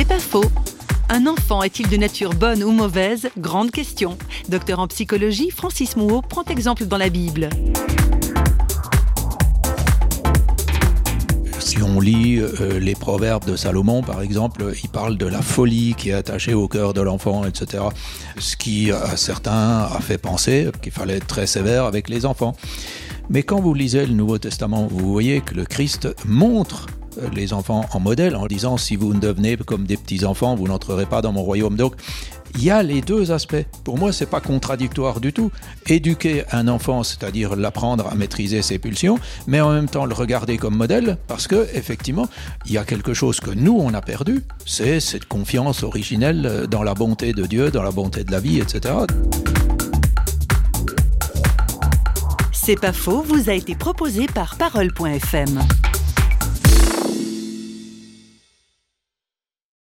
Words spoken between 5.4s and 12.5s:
Francis Mouot prend exemple dans la Bible. Si on lit